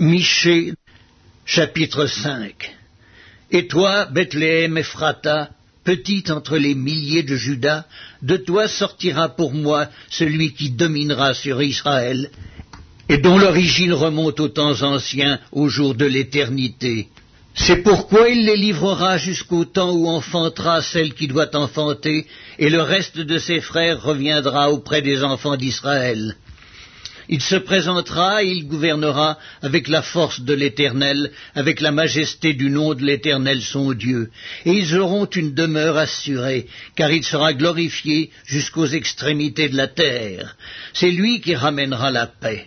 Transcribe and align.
Michée, 0.00 0.72
chapitre 1.44 2.06
5 2.06 2.74
Et 3.50 3.66
toi, 3.66 4.06
Bethléem 4.06 4.78
Ephrata, 4.78 5.50
petite 5.84 6.30
entre 6.30 6.56
les 6.56 6.74
milliers 6.74 7.22
de 7.22 7.36
Judas, 7.36 7.84
de 8.22 8.38
toi 8.38 8.66
sortira 8.66 9.28
pour 9.28 9.52
moi 9.52 9.88
celui 10.08 10.54
qui 10.54 10.70
dominera 10.70 11.34
sur 11.34 11.60
Israël, 11.60 12.30
et 13.10 13.18
dont 13.18 13.36
l'origine 13.36 13.92
remonte 13.92 14.40
aux 14.40 14.48
temps 14.48 14.80
anciens, 14.80 15.38
au 15.52 15.68
jour 15.68 15.94
de 15.94 16.06
l'éternité. 16.06 17.08
C'est 17.54 17.82
pourquoi 17.82 18.30
il 18.30 18.46
les 18.46 18.56
livrera 18.56 19.18
jusqu'au 19.18 19.66
temps 19.66 19.92
où 19.92 20.08
enfantera 20.08 20.80
celle 20.80 21.12
qui 21.12 21.28
doit 21.28 21.54
enfanter, 21.54 22.26
et 22.58 22.70
le 22.70 22.80
reste 22.80 23.18
de 23.18 23.36
ses 23.36 23.60
frères 23.60 24.02
reviendra 24.02 24.70
auprès 24.70 25.02
des 25.02 25.22
enfants 25.22 25.58
d'Israël. 25.58 26.36
Il 27.32 27.40
se 27.40 27.54
présentera 27.54 28.42
et 28.42 28.48
il 28.48 28.66
gouvernera 28.66 29.38
avec 29.62 29.86
la 29.86 30.02
force 30.02 30.40
de 30.40 30.52
l'Éternel, 30.52 31.30
avec 31.54 31.80
la 31.80 31.92
majesté 31.92 32.54
du 32.54 32.70
nom 32.70 32.92
de 32.92 33.04
l'Éternel 33.04 33.62
son 33.62 33.92
Dieu. 33.92 34.32
Et 34.66 34.72
ils 34.72 34.98
auront 34.98 35.26
une 35.26 35.54
demeure 35.54 35.96
assurée, 35.96 36.66
car 36.96 37.12
il 37.12 37.22
sera 37.22 37.52
glorifié 37.54 38.30
jusqu'aux 38.44 38.88
extrémités 38.88 39.68
de 39.68 39.76
la 39.76 39.86
terre. 39.86 40.56
C'est 40.92 41.12
lui 41.12 41.40
qui 41.40 41.54
ramènera 41.54 42.10
la 42.10 42.26
paix. 42.26 42.66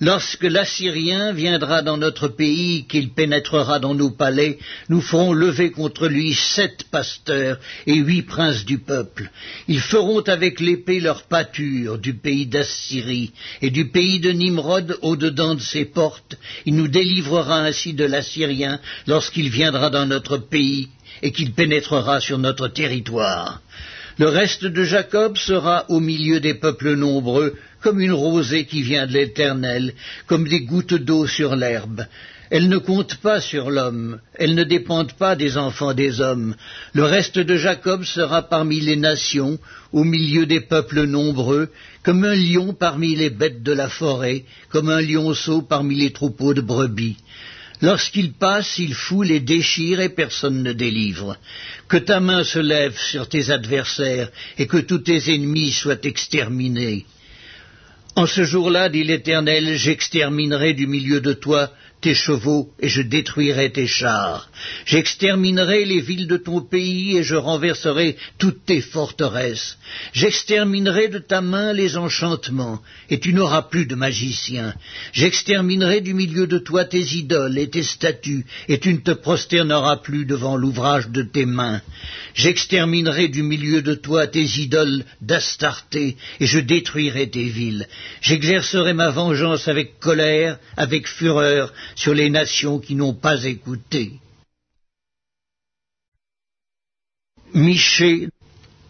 Lorsque 0.00 0.42
l'Assyrien 0.42 1.32
viendra 1.32 1.80
dans 1.80 1.96
notre 1.96 2.28
pays, 2.28 2.84
qu'il 2.86 3.10
pénétrera 3.10 3.78
dans 3.78 3.94
nos 3.94 4.10
palais, 4.10 4.58
nous 4.90 5.00
ferons 5.00 5.32
lever 5.32 5.70
contre 5.70 6.06
lui 6.06 6.34
sept 6.34 6.84
pasteurs 6.90 7.58
et 7.86 7.94
huit 7.94 8.22
princes 8.22 8.66
du 8.66 8.78
peuple. 8.78 9.30
Ils 9.68 9.80
feront 9.80 10.20
avec 10.20 10.60
l'épée 10.60 11.00
leur 11.00 11.22
pâture 11.22 11.98
du 11.98 12.12
pays 12.12 12.46
d'Assyrie 12.46 13.32
et 13.62 13.70
du 13.70 13.88
pays 13.88 14.20
de 14.20 14.32
Nimrod 14.32 14.98
au-dedans 15.00 15.54
de 15.54 15.60
ses 15.62 15.86
portes. 15.86 16.36
Il 16.66 16.74
nous 16.76 16.88
délivrera 16.88 17.60
ainsi 17.60 17.94
de 17.94 18.04
l'Assyrien 18.04 18.78
lorsqu'il 19.06 19.48
viendra 19.48 19.88
dans 19.88 20.04
notre 20.06 20.36
pays 20.36 20.88
et 21.22 21.32
qu'il 21.32 21.52
pénétrera 21.52 22.20
sur 22.20 22.36
notre 22.36 22.68
territoire. 22.68 23.62
Le 24.18 24.28
reste 24.28 24.64
de 24.64 24.82
Jacob 24.82 25.36
sera 25.36 25.84
au 25.90 26.00
milieu 26.00 26.40
des 26.40 26.54
peuples 26.54 26.94
nombreux, 26.94 27.54
comme 27.82 28.00
une 28.00 28.12
rosée 28.12 28.64
qui 28.64 28.80
vient 28.80 29.06
de 29.06 29.12
l'Éternel, 29.12 29.92
comme 30.26 30.48
des 30.48 30.60
gouttes 30.60 30.94
d'eau 30.94 31.26
sur 31.26 31.54
l'herbe. 31.54 32.06
Elles 32.48 32.68
ne 32.68 32.78
comptent 32.78 33.16
pas 33.16 33.42
sur 33.42 33.70
l'homme, 33.70 34.20
elles 34.34 34.54
ne 34.54 34.64
dépendent 34.64 35.12
pas 35.12 35.36
des 35.36 35.58
enfants 35.58 35.92
des 35.92 36.20
hommes. 36.22 36.54
Le 36.94 37.04
reste 37.04 37.38
de 37.38 37.56
Jacob 37.56 38.04
sera 38.04 38.40
parmi 38.40 38.80
les 38.80 38.96
nations, 38.96 39.58
au 39.92 40.04
milieu 40.04 40.46
des 40.46 40.60
peuples 40.60 41.04
nombreux, 41.04 41.68
comme 42.02 42.24
un 42.24 42.34
lion 42.36 42.72
parmi 42.72 43.16
les 43.16 43.30
bêtes 43.30 43.62
de 43.62 43.72
la 43.72 43.90
forêt, 43.90 44.44
comme 44.70 44.88
un 44.88 45.02
lionceau 45.02 45.60
parmi 45.60 45.96
les 45.96 46.12
troupeaux 46.12 46.54
de 46.54 46.62
brebis. 46.62 47.16
Lorsqu'il 47.82 48.32
passe, 48.32 48.78
il 48.78 48.94
foule 48.94 49.30
et 49.30 49.40
déchire 49.40 50.00
et 50.00 50.08
personne 50.08 50.62
ne 50.62 50.72
délivre. 50.72 51.36
Que 51.88 51.98
ta 51.98 52.20
main 52.20 52.42
se 52.42 52.58
lève 52.58 52.98
sur 52.98 53.28
tes 53.28 53.50
adversaires 53.50 54.30
et 54.58 54.66
que 54.66 54.78
tous 54.78 54.98
tes 54.98 55.34
ennemis 55.34 55.72
soient 55.72 56.02
exterminés. 56.02 57.04
En 58.14 58.26
ce 58.26 58.44
jour-là, 58.44 58.88
dit 58.88 59.04
l'Éternel, 59.04 59.76
j'exterminerai 59.76 60.72
du 60.72 60.86
milieu 60.86 61.20
de 61.20 61.34
toi 61.34 61.70
tes 62.00 62.14
chevaux 62.14 62.70
et 62.80 62.88
je 62.88 63.02
détruirai 63.02 63.72
tes 63.72 63.86
chars. 63.86 64.48
J'exterminerai 64.84 65.84
les 65.84 66.00
villes 66.00 66.26
de 66.26 66.36
ton 66.36 66.60
pays 66.60 67.16
et 67.16 67.22
je 67.22 67.34
renverserai 67.34 68.16
toutes 68.38 68.64
tes 68.64 68.80
forteresses. 68.80 69.76
J'exterminerai 70.12 71.08
de 71.08 71.18
ta 71.18 71.40
main 71.40 71.72
les 71.72 71.96
enchantements 71.96 72.80
et 73.10 73.18
tu 73.18 73.32
n'auras 73.32 73.62
plus 73.62 73.86
de 73.86 73.94
magiciens. 73.94 74.74
J'exterminerai 75.12 76.00
du 76.00 76.14
milieu 76.14 76.46
de 76.46 76.58
toi 76.58 76.84
tes 76.84 77.02
idoles 77.02 77.58
et 77.58 77.70
tes 77.70 77.82
statues 77.82 78.46
et 78.68 78.78
tu 78.78 78.92
ne 78.92 79.00
te 79.00 79.12
prosterneras 79.12 79.98
plus 79.98 80.26
devant 80.26 80.56
l'ouvrage 80.56 81.08
de 81.08 81.22
tes 81.22 81.46
mains. 81.46 81.80
J'exterminerai 82.34 83.28
du 83.28 83.42
milieu 83.42 83.82
de 83.82 83.94
toi 83.94 84.26
tes 84.26 84.44
idoles 84.44 85.04
d'Astarté 85.20 86.16
et 86.40 86.46
je 86.46 86.58
détruirai 86.58 87.30
tes 87.30 87.44
villes. 87.44 87.86
J'exercerai 88.20 88.92
ma 88.92 89.10
vengeance 89.10 89.68
avec 89.68 89.98
colère, 89.98 90.58
avec 90.76 91.06
fureur, 91.06 91.72
sur 91.96 92.14
les 92.14 92.30
nations 92.30 92.78
qui 92.78 92.94
n'ont 92.94 93.14
pas 93.14 93.44
écouté. 93.44 94.12
Michée, 97.54 98.28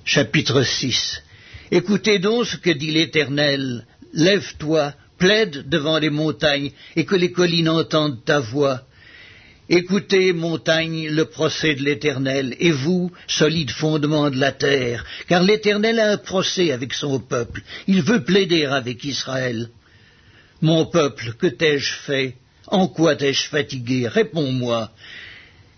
chapitre 0.04 0.62
6 0.62 1.22
Écoutez 1.70 2.18
donc 2.18 2.46
ce 2.46 2.56
que 2.56 2.70
dit 2.70 2.90
l'Éternel. 2.92 3.86
Lève-toi, 4.12 4.92
plaide 5.18 5.68
devant 5.68 5.98
les 5.98 6.10
montagnes, 6.10 6.70
et 6.94 7.04
que 7.04 7.14
les 7.16 7.32
collines 7.32 7.68
entendent 7.68 8.24
ta 8.24 8.38
voix. 8.40 8.82
Écoutez, 9.68 10.32
montagnes, 10.32 11.08
le 11.08 11.24
procès 11.24 11.74
de 11.74 11.82
l'Éternel, 11.82 12.54
et 12.60 12.70
vous, 12.70 13.10
solides 13.26 13.70
fondements 13.72 14.30
de 14.30 14.38
la 14.38 14.52
terre, 14.52 15.04
car 15.28 15.42
l'Éternel 15.42 15.98
a 15.98 16.12
un 16.12 16.18
procès 16.18 16.70
avec 16.70 16.92
son 16.92 17.18
peuple, 17.18 17.62
il 17.88 18.02
veut 18.02 18.22
plaider 18.22 18.64
avec 18.64 19.02
Israël. 19.04 19.68
Mon 20.62 20.86
peuple, 20.86 21.32
que 21.34 21.48
t'ai-je 21.48 21.92
fait? 21.94 22.36
En 22.68 22.88
quoi 22.88 23.16
t'ai-je 23.16 23.48
fatigué? 23.48 24.08
Réponds-moi. 24.08 24.90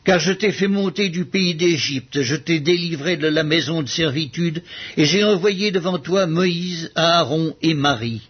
Car 0.05 0.19
je 0.19 0.33
t'ai 0.33 0.53
fait 0.53 0.69
monter 0.69 1.11
du 1.11 1.27
pays 1.27 1.55
d'Égypte, 1.55 2.23
je 2.23 2.37
t'ai 2.37 2.61
délivré 2.61 3.17
de 3.17 3.29
la 3.29 3.45
maison 3.45 3.83
de 3.83 3.89
servitude, 3.89 4.63
et 4.97 5.05
j'ai 5.05 5.23
envoyé 5.23 5.71
devant 5.71 5.99
toi 5.99 6.27
Moïse, 6.27 6.91
Aaron 6.95 7.55
et 7.61 7.75
Marie. 7.75 8.23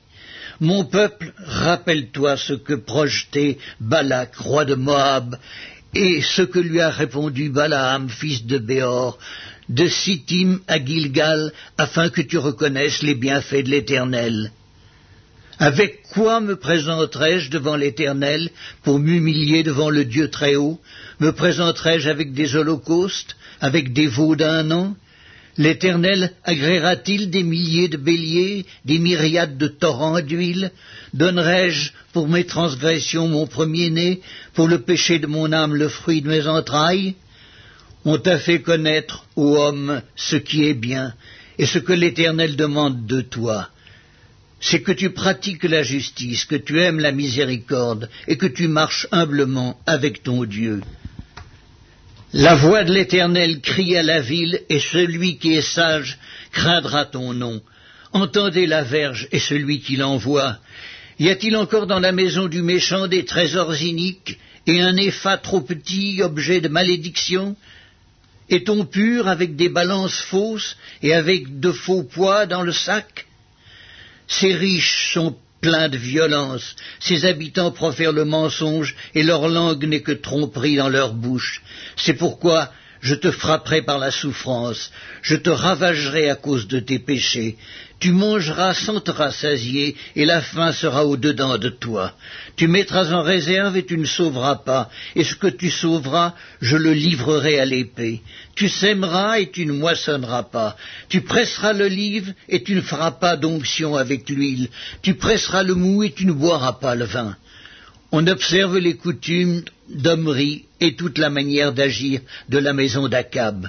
Mon 0.60 0.84
peuple, 0.84 1.32
rappelle-toi 1.38 2.36
ce 2.36 2.54
que 2.54 2.74
projetait 2.74 3.58
Balak, 3.78 4.34
roi 4.36 4.64
de 4.64 4.74
Moab, 4.74 5.38
et 5.94 6.20
ce 6.20 6.42
que 6.42 6.58
lui 6.58 6.80
a 6.80 6.90
répondu 6.90 7.48
Balaam, 7.48 8.08
fils 8.08 8.44
de 8.44 8.58
Béor, 8.58 9.18
de 9.68 9.86
Sittim 9.86 10.60
à 10.66 10.84
Gilgal, 10.84 11.52
afin 11.76 12.08
que 12.08 12.22
tu 12.22 12.38
reconnaisses 12.38 13.02
les 13.02 13.14
bienfaits 13.14 13.64
de 13.64 13.70
l'Éternel. 13.70 14.50
Avec 15.60 16.02
quoi 16.12 16.40
me 16.40 16.54
présenterai-je 16.54 17.50
devant 17.50 17.74
l'Éternel 17.74 18.48
pour 18.84 19.00
m'humilier 19.00 19.64
devant 19.64 19.90
le 19.90 20.04
Dieu 20.04 20.30
très 20.30 20.54
haut 20.54 20.80
Me 21.18 21.32
présenterai-je 21.32 22.08
avec 22.08 22.32
des 22.32 22.54
holocaustes, 22.54 23.36
avec 23.60 23.92
des 23.92 24.06
veaux 24.06 24.36
d'un 24.36 24.70
an? 24.70 24.94
L'Éternel 25.56 26.30
agréera-t-il 26.44 27.30
des 27.30 27.42
milliers 27.42 27.88
de 27.88 27.96
béliers, 27.96 28.66
des 28.84 29.00
myriades 29.00 29.58
de 29.58 29.66
torrents 29.66 30.20
d'huile? 30.20 30.70
Donnerai-je 31.12 31.90
pour 32.12 32.28
mes 32.28 32.44
transgressions 32.44 33.26
mon 33.26 33.48
premier-né, 33.48 34.20
pour 34.54 34.68
le 34.68 34.82
péché 34.82 35.18
de 35.18 35.26
mon 35.26 35.52
âme 35.52 35.74
le 35.74 35.88
fruit 35.88 36.22
de 36.22 36.28
mes 36.28 36.46
entrailles? 36.46 37.16
On 38.04 38.16
t'a 38.18 38.38
fait 38.38 38.60
connaître, 38.60 39.24
ô 39.34 39.56
homme, 39.56 40.02
ce 40.14 40.36
qui 40.36 40.66
est 40.66 40.74
bien, 40.74 41.14
et 41.58 41.66
ce 41.66 41.80
que 41.80 41.92
l'Éternel 41.92 42.54
demande 42.54 43.06
de 43.06 43.22
toi 43.22 43.70
c'est 44.60 44.82
que 44.82 44.92
tu 44.92 45.10
pratiques 45.10 45.64
la 45.64 45.82
justice, 45.82 46.44
que 46.44 46.56
tu 46.56 46.80
aimes 46.80 46.98
la 46.98 47.12
miséricorde, 47.12 48.10
et 48.26 48.36
que 48.36 48.46
tu 48.46 48.68
marches 48.68 49.06
humblement 49.12 49.78
avec 49.86 50.22
ton 50.22 50.44
Dieu. 50.44 50.80
La 52.32 52.54
voix 52.56 52.84
de 52.84 52.92
l'Éternel 52.92 53.60
crie 53.60 53.96
à 53.96 54.02
la 54.02 54.20
ville, 54.20 54.60
et 54.68 54.80
celui 54.80 55.38
qui 55.38 55.54
est 55.54 55.62
sage 55.62 56.18
craindra 56.52 57.04
ton 57.04 57.32
nom. 57.32 57.62
Entendez 58.12 58.66
la 58.66 58.82
verge 58.82 59.28
et 59.32 59.38
celui 59.38 59.80
qui 59.80 59.96
l'envoie. 59.96 60.58
Y 61.18 61.30
a-t-il 61.30 61.56
encore 61.56 61.86
dans 61.86 62.00
la 62.00 62.12
maison 62.12 62.46
du 62.46 62.62
méchant 62.62 63.06
des 63.06 63.24
trésors 63.24 63.80
iniques, 63.80 64.38
et 64.66 64.80
un 64.82 64.96
épha 64.96 65.38
trop 65.38 65.60
petit, 65.60 66.20
objet 66.22 66.60
de 66.60 66.68
malédiction? 66.68 67.56
Est-on 68.50 68.84
pur 68.84 69.28
avec 69.28 69.56
des 69.56 69.68
balances 69.68 70.20
fausses 70.20 70.76
et 71.02 71.14
avec 71.14 71.60
de 71.60 71.70
faux 71.70 72.02
poids 72.02 72.46
dans 72.46 72.62
le 72.62 72.72
sac? 72.72 73.27
Ces 74.28 74.54
riches 74.54 75.12
sont 75.14 75.36
pleins 75.60 75.88
de 75.88 75.96
violence, 75.96 76.76
ces 77.00 77.24
habitants 77.24 77.72
profèrent 77.72 78.12
le 78.12 78.24
mensonge, 78.24 78.94
et 79.14 79.22
leur 79.22 79.48
langue 79.48 79.84
n'est 79.84 80.02
que 80.02 80.12
tromperie 80.12 80.76
dans 80.76 80.88
leur 80.88 81.14
bouche. 81.14 81.62
C'est 81.96 82.14
pourquoi 82.14 82.70
je 83.00 83.14
te 83.14 83.30
frapperai 83.30 83.82
par 83.82 83.98
la 83.98 84.10
souffrance, 84.10 84.90
je 85.22 85.36
te 85.36 85.50
ravagerai 85.50 86.30
à 86.30 86.34
cause 86.34 86.66
de 86.68 86.80
tes 86.80 86.98
péchés. 86.98 87.56
Tu 88.00 88.12
mangeras 88.12 88.74
sans 88.74 89.00
te 89.00 89.10
rassasier, 89.10 89.96
et 90.14 90.24
la 90.24 90.40
faim 90.40 90.72
sera 90.72 91.04
au-dedans 91.04 91.58
de 91.58 91.68
toi. 91.68 92.14
Tu 92.54 92.68
mettras 92.68 93.12
en 93.12 93.22
réserve 93.22 93.76
et 93.76 93.84
tu 93.84 93.98
ne 93.98 94.04
sauveras 94.04 94.56
pas, 94.56 94.88
et 95.16 95.24
ce 95.24 95.34
que 95.34 95.48
tu 95.48 95.68
sauveras, 95.70 96.34
je 96.60 96.76
le 96.76 96.92
livrerai 96.92 97.58
à 97.58 97.64
l'épée. 97.64 98.22
Tu 98.54 98.68
sèmeras 98.68 99.40
et 99.40 99.50
tu 99.50 99.66
ne 99.66 99.72
moissonneras 99.72 100.44
pas. 100.44 100.76
Tu 101.08 101.22
presseras 101.22 101.72
l'olive 101.72 102.34
et 102.48 102.62
tu 102.62 102.74
ne 102.76 102.80
feras 102.80 103.12
pas 103.12 103.36
d'onction 103.36 103.96
avec 103.96 104.28
l'huile. 104.28 104.68
Tu 105.02 105.14
presseras 105.14 105.64
le 105.64 105.74
mou 105.74 106.04
et 106.04 106.12
tu 106.12 106.24
ne 106.24 106.32
boiras 106.32 106.74
pas 106.74 106.94
le 106.94 107.04
vin. 107.04 107.36
On 108.12 108.26
observe 108.26 108.78
les 108.78 108.96
coutumes 108.96 109.62
d'Omri 109.88 110.64
et 110.80 110.96
toute 110.96 111.18
la 111.18 111.30
manière 111.30 111.72
d'agir 111.72 112.20
de 112.48 112.58
la 112.58 112.72
maison 112.72 113.08
d'Akab. 113.08 113.68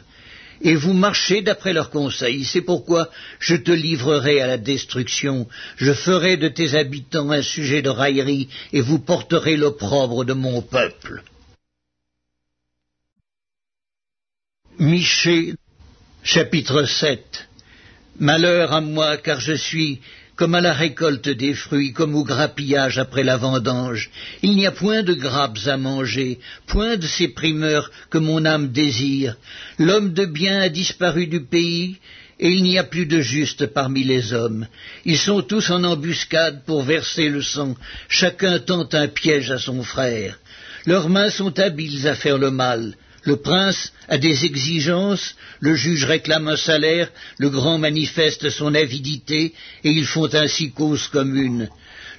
et 0.61 0.75
vous 0.75 0.93
marchez 0.93 1.41
d'après 1.41 1.73
leurs 1.73 1.89
conseils. 1.89 2.43
C'est 2.43 2.61
pourquoi 2.61 3.09
je 3.39 3.55
te 3.55 3.71
livrerai 3.71 4.41
à 4.41 4.47
la 4.47 4.57
destruction. 4.57 5.47
Je 5.77 5.93
ferai 5.93 6.37
de 6.37 6.47
tes 6.47 6.75
habitants 6.75 7.31
un 7.31 7.41
sujet 7.41 7.81
de 7.81 7.89
raillerie, 7.89 8.49
et 8.73 8.81
vous 8.81 8.99
porterez 8.99 9.55
l'opprobre 9.57 10.25
de 10.25 10.33
mon 10.33 10.61
peuple. 10.61 11.23
Michée, 14.79 15.55
chapitre 16.23 16.83
7 16.85 17.47
Malheur 18.19 18.73
à 18.73 18.81
moi, 18.81 19.15
car 19.17 19.39
je 19.39 19.53
suis 19.53 20.01
comme 20.39 20.55
à 20.55 20.61
la 20.61 20.71
récolte 20.71 21.27
des 21.27 21.53
fruits, 21.53 21.91
comme 21.91 22.15
au 22.15 22.23
grappillage 22.23 22.97
après 22.97 23.25
la 23.25 23.35
vendange. 23.35 24.09
Il 24.41 24.55
n'y 24.55 24.65
a 24.65 24.71
point 24.71 25.03
de 25.03 25.13
grappes 25.13 25.59
à 25.65 25.75
manger, 25.75 26.39
point 26.65 26.95
de 26.95 27.07
ces 27.07 27.27
primeurs 27.27 27.91
que 28.09 28.19
mon 28.19 28.45
âme 28.45 28.69
désire. 28.69 29.35
L'homme 29.77 30.13
de 30.13 30.23
bien 30.23 30.61
a 30.61 30.69
disparu 30.69 31.27
du 31.27 31.41
pays, 31.43 31.97
et 32.39 32.51
il 32.51 32.63
n'y 32.63 32.79
a 32.79 32.85
plus 32.85 33.05
de 33.05 33.19
juste 33.19 33.65
parmi 33.65 34.05
les 34.05 34.31
hommes. 34.31 34.65
Ils 35.03 35.17
sont 35.17 35.41
tous 35.41 35.71
en 35.71 35.83
embuscade 35.83 36.63
pour 36.65 36.83
verser 36.83 37.27
le 37.27 37.41
sang, 37.41 37.75
chacun 38.07 38.59
tente 38.59 38.95
un 38.95 39.09
piège 39.09 39.51
à 39.51 39.57
son 39.57 39.83
frère. 39.83 40.39
Leurs 40.85 41.09
mains 41.09 41.31
sont 41.31 41.59
habiles 41.59 42.07
à 42.07 42.15
faire 42.15 42.37
le 42.37 42.49
mal. 42.49 42.95
Le 43.29 43.35
prince 43.35 43.93
a 44.07 44.17
des 44.17 44.45
exigences, 44.45 45.35
le 45.59 45.75
juge 45.75 46.03
réclame 46.03 46.47
un 46.47 46.57
salaire, 46.57 47.11
le 47.37 47.51
grand 47.51 47.77
manifeste 47.77 48.49
son 48.49 48.73
avidité, 48.73 49.53
et 49.83 49.91
ils 49.91 50.07
font 50.07 50.33
ainsi 50.33 50.71
cause 50.71 51.07
commune. 51.09 51.69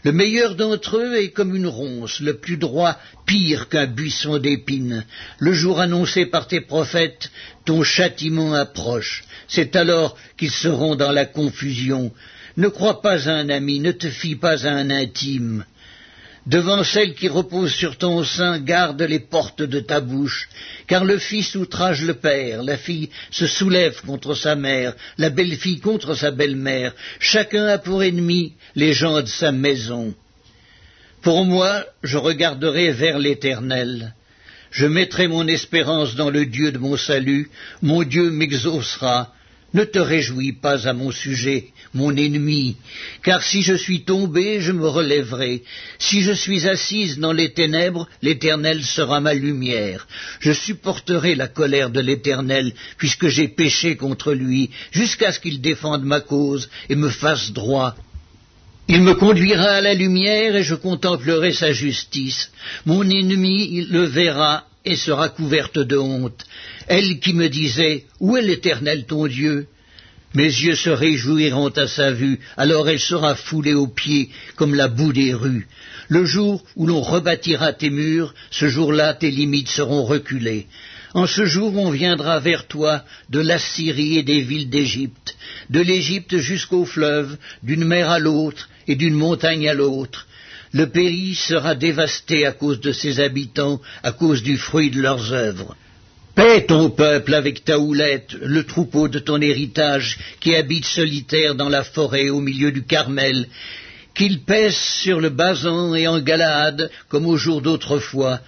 Le 0.05 0.12
meilleur 0.12 0.55
d'entre 0.55 0.99
eux 0.99 1.17
est 1.17 1.31
comme 1.31 1.57
une 1.57 1.67
ronce, 1.67 2.21
le 2.21 2.35
plus 2.35 2.59
droit 2.59 2.97
pire 3.27 3.69
qu'un 3.69 3.89
buisson 3.89 4.39
d'épines. 4.39 5.05
Le 5.41 5.53
jour 5.53 5.81
annoncé 5.81 6.27
par 6.27 6.47
tes 6.47 6.61
prophètes, 6.61 7.33
ton 7.65 7.83
châtiment 7.83 8.55
approche. 8.55 9.25
C'est 9.49 9.75
alors 9.75 10.17
qu'ils 10.39 10.53
seront 10.53 10.95
dans 10.95 11.11
la 11.11 11.27
confusion. 11.27 12.13
Ne 12.56 12.69
crois 12.69 13.03
pas 13.03 13.29
à 13.29 13.33
un 13.33 13.49
ami, 13.49 13.81
ne 13.81 13.91
te 13.91 14.09
fie 14.09 14.37
pas 14.37 14.65
à 14.65 14.71
un 14.71 14.91
intime. 14.91 15.65
Devant 16.47 16.83
celle 16.85 17.15
qui 17.15 17.29
repose 17.29 17.73
sur 17.73 17.99
ton 17.99 18.25
sein, 18.25 18.59
garde 18.59 19.03
les 19.03 19.21
portes 19.21 19.63
de 19.63 19.79
ta 19.81 20.01
bouche, 20.01 20.49
car 20.87 21.05
le 21.05 21.19
fils 21.19 21.55
outrage 21.55 22.03
le 22.03 22.15
père, 22.15 22.63
la 22.63 22.79
fille 22.79 23.11
se 23.31 23.47
soulève 23.47 24.01
contre 24.07 24.35
sa 24.35 24.55
mère, 24.55 24.95
la 25.19 25.29
belle-fille 25.29 25.81
contre 25.81 26.15
sa 26.15 26.31
belle-mère, 26.31 26.95
chacun 27.19 27.67
a 27.67 27.79
pour 27.79 28.03
ennemi 28.03 28.55
les 28.75 28.95
gens 28.95 29.21
de 29.21 29.27
sa 29.27 29.53
maison. 29.53 30.15
Pour 31.21 31.45
moi, 31.45 31.85
je 32.03 32.17
regarderai 32.17 32.93
vers 32.93 33.19
l'Éternel. 33.19 34.15
Je 34.71 34.87
mettrai 34.87 35.29
mon 35.29 35.47
espérance 35.47 36.15
dans 36.15 36.31
le 36.31 36.47
Dieu 36.47 36.73
de 36.73 36.79
mon 36.79 36.97
salut, 36.97 37.51
mon 37.83 38.03
Dieu 38.03 38.31
m'exaucera, 38.31 39.35
ne 39.72 39.84
te 39.84 39.99
réjouis 39.99 40.52
pas 40.52 40.88
à 40.88 40.93
mon 40.93 41.11
sujet, 41.11 41.67
mon 41.94 42.14
ennemi, 42.17 42.76
car 43.22 43.43
si 43.43 43.62
je 43.62 43.75
suis 43.75 44.05
tombé, 44.05 44.61
je 44.61 44.72
me 44.72 44.88
relèverai. 44.88 45.62
Si 45.99 46.22
je 46.22 46.32
suis 46.32 46.67
assise 46.69 47.19
dans 47.19 47.32
les 47.32 47.52
ténèbres, 47.52 48.08
l'Éternel 48.22 48.82
sera 48.82 49.20
ma 49.20 49.34
lumière. 49.34 50.06
Je 50.40 50.52
supporterai 50.52 51.34
la 51.34 51.49
colère 51.49 51.90
de 51.90 52.00
l'Éternel, 52.00 52.72
puisque 52.96 53.28
j'ai 53.28 53.49
péché 53.49 53.96
contre 53.96 54.32
lui, 54.32 54.70
jusqu'à 54.90 55.32
ce 55.32 55.40
qu'il 55.40 55.61
défende 55.61 56.05
ma 56.05 56.20
cause 56.20 56.69
et 56.88 56.96
me 56.96 57.08
fasse 57.08 57.52
droit. 57.52 57.94
Il 58.88 59.02
me 59.02 59.14
conduira 59.14 59.70
à 59.70 59.81
la 59.81 59.94
lumière 59.94 60.56
et 60.56 60.64
je 60.64 60.75
contemplerai 60.75 61.52
sa 61.52 61.72
justice. 61.72 62.50
Mon 62.87 63.08
ennemi 63.08 63.87
le 63.88 64.02
verra 64.02 64.64
et 64.85 64.97
sera 64.97 65.29
couverte 65.29 65.79
de 65.79 65.97
honte. 65.97 66.44
Elle 66.87 67.21
qui 67.21 67.35
me 67.35 67.49
disait 67.49 68.05
Où 68.21 68.37
est 68.37 68.43
l'Éternel 68.43 69.05
ton 69.06 69.27
Dieu? 69.27 69.67
Mes 70.35 70.44
yeux 70.44 70.77
se 70.77 70.91
réjouiront 70.91 71.71
à 71.71 71.88
sa 71.88 72.12
vue, 72.12 72.38
alors 72.56 72.88
elle 72.88 73.00
sera 73.00 73.35
foulée 73.35 73.75
aux 73.75 73.88
pieds 73.88 74.31
comme 74.55 74.77
la 74.77 74.87
boue 74.87 75.12
des 75.12 75.35
rues. 75.35 75.67
Le 76.09 76.25
jour 76.25 76.62
où 76.77 76.87
l'on 76.87 77.00
rebâtira 77.00 77.73
tes 77.73 77.91
murs, 77.91 78.32
ce 78.53 78.69
jour-là 78.69 79.15
tes 79.15 79.31
limites 79.31 79.69
seront 79.69 80.05
reculées. 80.05 80.69
En 81.15 81.27
ce 81.27 81.44
jour 81.44 81.77
on 81.77 81.91
viendra 81.91 82.38
vers 82.38 82.69
toi 82.69 83.05
de 83.29 83.41
l'Assyrie 83.41 84.19
et 84.19 84.23
des 84.23 84.41
villes 84.41 84.71
d'Égypte, 84.71 85.35
de 85.69 85.81
l'Égypte 85.81 86.37
jusqu'au 86.37 86.85
fleuve, 86.85 87.37
d'une 87.65 87.85
mer 87.85 88.09
à 88.09 88.21
l'autre 88.21 88.69
et 88.87 88.94
d'une 88.94 89.15
montagne 89.15 89.69
à 89.69 89.75
l'autre. 89.75 90.29
Le 90.72 90.88
pays 90.88 91.34
sera 91.34 91.75
dévasté 91.75 92.46
à 92.46 92.52
cause 92.52 92.81
de 92.81 92.93
ses 92.93 93.20
habitants, 93.20 93.81
à 94.02 94.12
cause 94.12 94.43
du 94.43 94.56
fruit 94.56 94.90
de 94.90 95.00
leurs 95.00 95.32
œuvres. 95.32 95.76
Paix 96.37 96.64
ton 96.67 96.90
peuple 96.90 97.34
avec 97.34 97.64
ta 97.64 97.78
houlette, 97.78 98.34
le 98.40 98.64
troupeau 98.64 99.08
de 99.08 99.19
ton 99.19 99.40
héritage, 99.40 100.19
qui 100.38 100.55
habite 100.55 100.84
solitaire 100.84 101.56
dans 101.56 101.69
la 101.69 101.82
forêt 101.82 102.31
au 102.31 102.40
milieu 102.40 102.70
du 102.70 102.84
Carmel, 102.84 103.49
qu'il 104.14 104.40
pèse 104.40 104.76
sur 104.76 105.20
le 105.20 105.31
Basan 105.31 105.94
et 105.94 106.06
en 106.06 106.20
Galaad, 106.20 106.90
comme 107.08 107.26
au 107.26 107.37
jour 107.37 107.62
d'autrefois, 107.62 108.40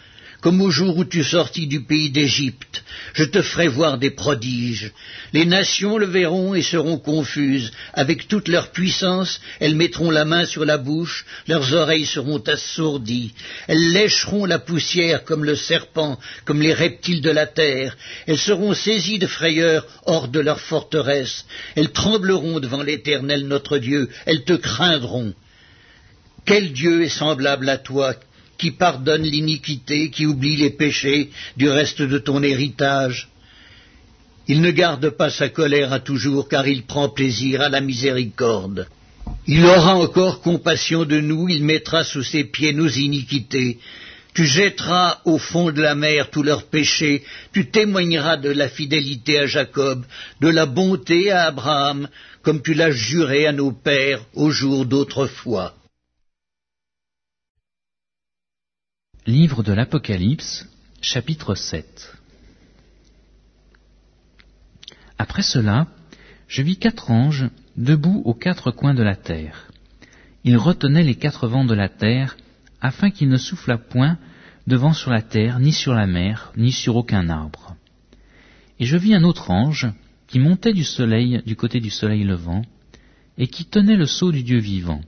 comme 0.42 0.60
au 0.60 0.70
jour 0.70 0.98
où 0.98 1.04
tu 1.04 1.22
sortis 1.22 1.68
du 1.68 1.80
pays 1.82 2.10
d'Égypte. 2.10 2.82
Je 3.14 3.22
te 3.22 3.40
ferai 3.42 3.68
voir 3.68 3.96
des 3.96 4.10
prodiges. 4.10 4.90
Les 5.32 5.44
nations 5.44 5.98
le 5.98 6.06
verront 6.06 6.54
et 6.54 6.62
seront 6.62 6.98
confuses. 6.98 7.70
Avec 7.94 8.26
toute 8.26 8.48
leur 8.48 8.72
puissance, 8.72 9.40
elles 9.60 9.76
mettront 9.76 10.10
la 10.10 10.24
main 10.24 10.44
sur 10.44 10.64
la 10.64 10.78
bouche, 10.78 11.24
leurs 11.46 11.72
oreilles 11.72 12.06
seront 12.06 12.40
assourdies. 12.40 13.32
Elles 13.68 13.92
lécheront 13.92 14.44
la 14.44 14.58
poussière 14.58 15.22
comme 15.24 15.44
le 15.44 15.54
serpent, 15.54 16.18
comme 16.44 16.60
les 16.60 16.74
reptiles 16.74 17.22
de 17.22 17.30
la 17.30 17.46
terre. 17.46 17.96
Elles 18.26 18.38
seront 18.38 18.74
saisies 18.74 19.20
de 19.20 19.28
frayeur 19.28 19.86
hors 20.06 20.26
de 20.26 20.40
leur 20.40 20.58
forteresse. 20.58 21.46
Elles 21.76 21.92
trembleront 21.92 22.58
devant 22.58 22.82
l'Éternel 22.82 23.46
notre 23.46 23.78
Dieu. 23.78 24.08
Elles 24.26 24.42
te 24.42 24.54
craindront. 24.54 25.34
Quel 26.44 26.72
Dieu 26.72 27.04
est 27.04 27.08
semblable 27.08 27.68
à 27.68 27.78
toi 27.78 28.16
qui 28.62 28.70
pardonne 28.70 29.24
l'iniquité, 29.24 30.08
qui 30.10 30.24
oublie 30.24 30.54
les 30.54 30.70
péchés 30.70 31.30
du 31.56 31.68
reste 31.68 32.00
de 32.00 32.18
ton 32.18 32.44
héritage. 32.44 33.28
Il 34.46 34.60
ne 34.60 34.70
garde 34.70 35.10
pas 35.10 35.30
sa 35.30 35.48
colère 35.48 35.92
à 35.92 35.98
toujours, 35.98 36.48
car 36.48 36.68
il 36.68 36.84
prend 36.84 37.08
plaisir 37.08 37.60
à 37.60 37.68
la 37.68 37.80
miséricorde. 37.80 38.86
Il 39.48 39.66
aura 39.66 39.96
encore 39.96 40.42
compassion 40.42 41.04
de 41.04 41.18
nous, 41.18 41.48
il 41.48 41.64
mettra 41.64 42.04
sous 42.04 42.22
ses 42.22 42.44
pieds 42.44 42.72
nos 42.72 42.86
iniquités. 42.86 43.80
Tu 44.32 44.46
jetteras 44.46 45.18
au 45.24 45.38
fond 45.38 45.72
de 45.72 45.82
la 45.82 45.96
mer 45.96 46.30
tous 46.30 46.44
leurs 46.44 46.66
péchés, 46.66 47.24
tu 47.52 47.68
témoigneras 47.68 48.36
de 48.36 48.50
la 48.50 48.68
fidélité 48.68 49.40
à 49.40 49.46
Jacob, 49.46 50.04
de 50.40 50.48
la 50.48 50.66
bonté 50.66 51.32
à 51.32 51.46
Abraham, 51.46 52.08
comme 52.42 52.62
tu 52.62 52.74
l'as 52.74 52.92
juré 52.92 53.44
à 53.48 53.52
nos 53.52 53.72
pères 53.72 54.24
au 54.34 54.50
jour 54.50 54.86
d'autrefois. 54.86 55.74
Livre 59.28 59.62
de 59.62 59.72
l'Apocalypse, 59.72 60.68
chapitre 61.00 61.54
7 61.54 62.12
Après 65.16 65.42
cela, 65.42 65.86
je 66.48 66.60
vis 66.62 66.76
quatre 66.76 67.12
anges 67.12 67.48
debout 67.76 68.22
aux 68.24 68.34
quatre 68.34 68.72
coins 68.72 68.94
de 68.94 69.02
la 69.04 69.14
terre. 69.14 69.70
Ils 70.42 70.56
retenaient 70.56 71.04
les 71.04 71.14
quatre 71.14 71.46
vents 71.46 71.64
de 71.64 71.72
la 71.72 71.88
terre, 71.88 72.36
afin 72.80 73.10
qu'il 73.10 73.28
ne 73.28 73.36
soufflât 73.36 73.78
point 73.78 74.18
de 74.66 74.74
vent 74.74 74.92
sur 74.92 75.12
la 75.12 75.22
terre, 75.22 75.60
ni 75.60 75.72
sur 75.72 75.94
la 75.94 76.08
mer, 76.08 76.52
ni 76.56 76.72
sur 76.72 76.96
aucun 76.96 77.28
arbre. 77.28 77.76
Et 78.80 78.86
je 78.86 78.96
vis 78.96 79.14
un 79.14 79.22
autre 79.22 79.52
ange 79.52 79.86
qui 80.26 80.40
montait 80.40 80.72
du 80.72 80.82
soleil, 80.82 81.42
du 81.46 81.54
côté 81.54 81.78
du 81.78 81.90
soleil 81.90 82.24
levant, 82.24 82.62
et 83.38 83.46
qui 83.46 83.66
tenait 83.66 83.94
le 83.94 84.06
sceau 84.06 84.32
du 84.32 84.42
Dieu 84.42 84.58
vivant. 84.58 85.00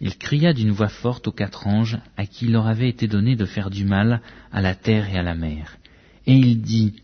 Il 0.00 0.16
cria 0.16 0.52
d'une 0.52 0.70
voix 0.70 0.88
forte 0.88 1.26
aux 1.26 1.32
quatre 1.32 1.66
anges 1.66 1.98
à 2.16 2.26
qui 2.26 2.46
il 2.46 2.52
leur 2.52 2.68
avait 2.68 2.88
été 2.88 3.08
donné 3.08 3.34
de 3.34 3.44
faire 3.44 3.68
du 3.68 3.84
mal 3.84 4.20
à 4.52 4.60
la 4.60 4.74
terre 4.74 5.08
et 5.08 5.18
à 5.18 5.22
la 5.22 5.34
mer. 5.34 5.76
Et 6.26 6.34
il 6.34 6.60
dit, 6.60 6.94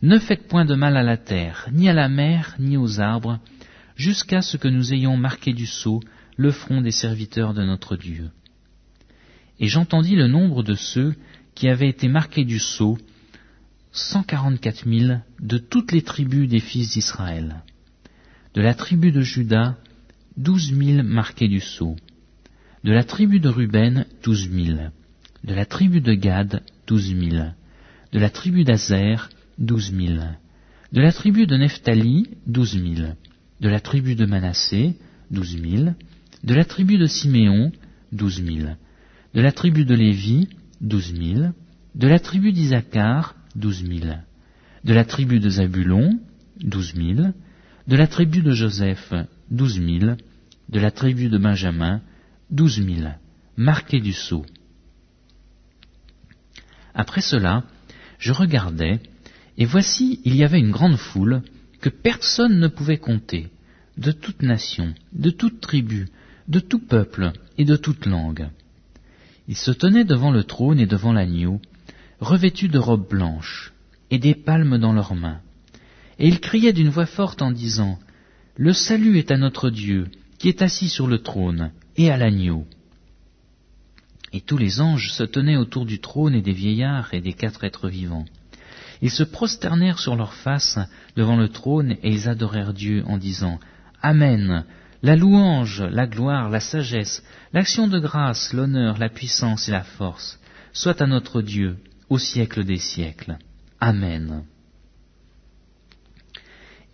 Ne 0.00 0.18
faites 0.18 0.48
point 0.48 0.64
de 0.64 0.74
mal 0.74 0.96
à 0.96 1.02
la 1.02 1.18
terre, 1.18 1.68
ni 1.72 1.88
à 1.88 1.92
la 1.92 2.08
mer, 2.08 2.54
ni 2.58 2.78
aux 2.78 3.00
arbres, 3.00 3.38
jusqu'à 3.94 4.40
ce 4.40 4.56
que 4.56 4.68
nous 4.68 4.94
ayons 4.94 5.18
marqué 5.18 5.52
du 5.52 5.66
sceau 5.66 6.00
le 6.36 6.50
front 6.50 6.80
des 6.80 6.92
serviteurs 6.92 7.52
de 7.52 7.62
notre 7.62 7.96
Dieu. 7.96 8.30
Et 9.58 9.68
j'entendis 9.68 10.16
le 10.16 10.26
nombre 10.26 10.62
de 10.62 10.74
ceux 10.74 11.14
qui 11.54 11.68
avaient 11.68 11.90
été 11.90 12.08
marqués 12.08 12.46
du 12.46 12.58
sceau, 12.58 12.96
cent 13.92 14.22
quarante-quatre 14.22 14.86
mille 14.86 15.22
de 15.40 15.58
toutes 15.58 15.92
les 15.92 16.00
tribus 16.00 16.48
des 16.48 16.60
fils 16.60 16.92
d'Israël. 16.92 17.62
De 18.54 18.62
la 18.62 18.72
tribu 18.72 19.12
de 19.12 19.20
Juda, 19.20 19.76
douze 20.38 20.72
mille 20.72 21.02
marqués 21.02 21.48
du 21.48 21.60
sceau 21.60 21.96
de 22.82 22.92
la 22.92 23.04
tribu 23.04 23.40
de 23.40 23.48
Ruben, 23.48 24.06
douze 24.22 24.48
mille. 24.48 24.90
De 25.44 25.54
la 25.54 25.66
tribu 25.66 26.00
de 26.00 26.14
Gad, 26.14 26.62
douze 26.86 27.12
mille. 27.12 27.54
De 28.12 28.18
la 28.18 28.30
tribu 28.30 28.64
d'Azer, 28.64 29.28
douze 29.58 29.92
mille. 29.92 30.38
De 30.92 31.02
la 31.02 31.12
tribu 31.12 31.46
de 31.46 31.56
Nephtali, 31.56 32.26
douze 32.46 32.76
mille. 32.76 33.16
De 33.60 33.68
la 33.68 33.80
tribu 33.80 34.14
de 34.14 34.24
Manassé, 34.24 34.96
douze 35.30 35.56
mille. 35.56 35.94
De 36.42 36.54
la 36.54 36.64
tribu 36.64 36.96
de 36.96 37.06
Siméon, 37.06 37.70
douze 38.12 38.40
mille. 38.40 38.78
De 39.34 39.42
la 39.42 39.52
tribu 39.52 39.84
de 39.84 39.94
Lévi, 39.94 40.48
douze 40.80 41.12
mille. 41.12 41.52
De 41.94 42.08
la 42.08 42.18
tribu 42.18 42.52
d'Isaacar, 42.52 43.34
douze 43.54 43.82
mille. 43.82 44.24
De 44.84 44.94
la 44.94 45.04
tribu 45.04 45.38
de 45.38 45.50
Zabulon, 45.50 46.18
douze 46.58 46.94
mille. 46.94 47.34
De 47.86 47.96
la 47.96 48.06
tribu 48.06 48.40
de 48.40 48.52
Joseph, 48.52 49.12
douze 49.50 49.78
mille. 49.78 50.16
De 50.70 50.80
la 50.80 50.90
tribu 50.90 51.28
de 51.28 51.36
Benjamin, 51.36 52.00
douze 52.50 52.80
mille. 52.80 53.18
Marqués 53.56 54.00
du 54.00 54.12
sceau. 54.12 54.44
Après 56.94 57.20
cela, 57.20 57.64
je 58.18 58.32
regardais, 58.32 59.00
et 59.58 59.64
voici, 59.64 60.20
il 60.24 60.34
y 60.36 60.44
avait 60.44 60.58
une 60.58 60.70
grande 60.70 60.96
foule 60.96 61.42
que 61.80 61.88
personne 61.88 62.58
ne 62.58 62.68
pouvait 62.68 62.98
compter, 62.98 63.48
de 63.98 64.12
toute 64.12 64.42
nation, 64.42 64.94
de 65.12 65.30
toute 65.30 65.60
tribu, 65.60 66.08
de 66.48 66.60
tout 66.60 66.78
peuple 66.78 67.32
et 67.58 67.64
de 67.64 67.76
toute 67.76 68.06
langue. 68.06 68.48
Ils 69.48 69.56
se 69.56 69.70
tenaient 69.70 70.04
devant 70.04 70.30
le 70.30 70.44
trône 70.44 70.80
et 70.80 70.86
devant 70.86 71.12
l'agneau, 71.12 71.60
revêtus 72.20 72.68
de 72.68 72.78
robes 72.78 73.08
blanches, 73.08 73.72
et 74.10 74.18
des 74.18 74.34
palmes 74.34 74.78
dans 74.78 74.92
leurs 74.92 75.14
mains. 75.14 75.40
Et 76.18 76.28
ils 76.28 76.40
criaient 76.40 76.72
d'une 76.72 76.88
voix 76.88 77.06
forte 77.06 77.42
en 77.42 77.50
disant, 77.50 77.98
Le 78.56 78.72
salut 78.72 79.18
est 79.18 79.30
à 79.30 79.36
notre 79.36 79.70
Dieu, 79.70 80.08
qui 80.38 80.48
est 80.48 80.62
assis 80.62 80.88
sur 80.88 81.06
le 81.06 81.18
trône, 81.18 81.72
et 81.96 82.10
à 82.10 82.16
l'agneau. 82.16 82.66
Et 84.32 84.40
tous 84.40 84.58
les 84.58 84.80
anges 84.80 85.10
se 85.10 85.24
tenaient 85.24 85.56
autour 85.56 85.86
du 85.86 86.00
trône 86.00 86.34
et 86.34 86.42
des 86.42 86.52
vieillards 86.52 87.12
et 87.12 87.20
des 87.20 87.32
quatre 87.32 87.64
êtres 87.64 87.88
vivants. 87.88 88.26
Ils 89.02 89.10
se 89.10 89.22
prosternèrent 89.22 89.98
sur 89.98 90.14
leurs 90.14 90.34
faces 90.34 90.78
devant 91.16 91.36
le 91.36 91.48
trône 91.48 91.92
et 92.02 92.10
ils 92.10 92.28
adorèrent 92.28 92.74
Dieu 92.74 93.02
en 93.06 93.18
disant 93.18 93.58
Amen. 94.02 94.64
La 95.02 95.16
louange, 95.16 95.82
la 95.82 96.06
gloire, 96.06 96.50
la 96.50 96.60
sagesse, 96.60 97.22
l'action 97.54 97.88
de 97.88 97.98
grâce, 97.98 98.52
l'honneur, 98.52 98.98
la 98.98 99.08
puissance 99.08 99.68
et 99.68 99.72
la 99.72 99.82
force 99.82 100.38
soient 100.72 101.02
à 101.02 101.06
notre 101.06 101.40
Dieu 101.40 101.78
au 102.10 102.18
siècle 102.18 102.64
des 102.64 102.78
siècles. 102.78 103.38
Amen. 103.80 104.44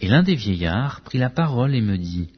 Et 0.01 0.09
l'un 0.09 0.23
des 0.23 0.37
vieillards 0.37 1.01
prit 1.01 1.19
la 1.19 1.31
parole 1.31 1.75
et 1.75 1.81
me 1.81 1.99
dit 1.99 2.29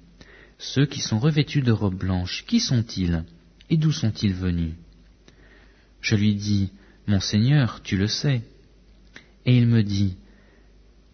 Ceux 0.58 0.86
qui 0.86 1.00
sont 1.00 1.20
revêtus 1.20 1.62
de 1.62 1.70
robes 1.70 1.98
blanches, 1.98 2.44
qui 2.46 2.58
sont-ils 2.58 3.24
et 3.70 3.76
d'où 3.76 3.92
sont-ils 3.92 4.34
venus? 4.34 4.74
Je 6.00 6.16
lui 6.16 6.34
dis 6.34 6.70
Mon 7.06 7.20
Seigneur, 7.20 7.80
tu 7.82 7.96
le 7.96 8.08
sais. 8.08 8.42
Et 9.46 9.56
il 9.56 9.66
me 9.66 9.82
dit, 9.82 10.16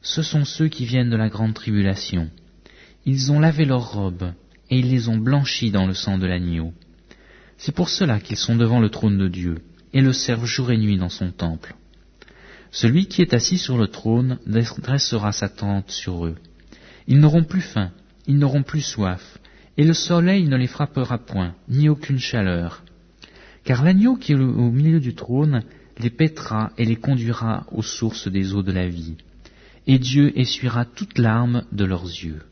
Ce 0.01 0.23
sont 0.23 0.45
ceux 0.45 0.69
qui 0.69 0.87
viennent 0.87 1.11
de 1.11 1.17
la 1.17 1.29
grande 1.29 1.55
tribulation. 1.55 2.31
Ils 3.05 3.33
ont 3.33 3.39
lavé 3.39 3.67
leurs 3.67 3.93
robes, 3.93 4.33
et 4.71 4.79
ils 4.79 4.91
les 4.91 5.09
ont 5.09 5.19
blanchis 5.19 5.71
dans 5.71 5.87
le 5.87 5.95
sang 5.95 6.17
de 6.17 6.27
l'agneau. 6.27 6.73
C'est 7.59 7.75
pour 7.75 7.91
cela 7.91 8.21
qu'ils 8.21 8.39
sont 8.39 8.57
devant 8.57 8.81
le 8.81 8.89
trône 8.89 9.19
de 9.19 9.29
Dieu, 9.29 9.59
et 9.93 10.01
le 10.01 10.13
servent 10.13 10.47
jour 10.47 10.73
et 10.73 10.79
nuit 10.79 10.97
dans 10.97 11.11
son 11.11 11.31
temple. 11.31 11.75
Celui 12.71 13.07
qui 13.07 13.21
est 13.21 13.35
assis 13.35 13.59
sur 13.59 13.77
le 13.77 13.89
trône 13.89 14.39
dressera 14.47 15.33
sa 15.33 15.49
tente 15.49 15.91
sur 15.91 16.27
eux. 16.27 16.37
Ils 17.07 17.21
n'auront 17.21 17.45
plus 17.45 17.61
faim, 17.61 17.93
ils 18.27 18.39
n'auront 18.39 18.63
plus 18.63 18.81
soif, 18.81 19.39
et 19.77 19.85
le 19.85 19.95
soleil 19.95 20.47
ne 20.49 20.57
les 20.57 20.67
frappera 20.67 21.19
point, 21.19 21.55
ni 21.69 21.89
aucune 21.89 22.19
chaleur. 22.19 22.85
Car 23.65 23.83
l'agneau 23.85 24.17
qui 24.17 24.33
est 24.33 24.37
au 24.37 24.71
milieu 24.71 25.01
du 25.01 25.15
trône 25.15 25.63
les 25.99 26.11
pètera 26.11 26.73
et 26.77 26.85
les 26.85 26.97
conduira 26.97 27.67
aux 27.71 27.83
sources 27.83 28.29
des 28.29 28.55
eaux 28.55 28.63
de 28.63 28.73
la 28.73 28.89
vie, 28.89 29.17
et 29.87 29.99
Dieu 29.99 30.39
essuiera 30.39 30.85
toute 30.85 31.19
larmes 31.19 31.65
de 31.73 31.85
leurs 31.85 32.05
yeux. 32.05 32.43